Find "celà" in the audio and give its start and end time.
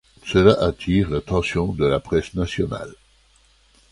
0.25-0.53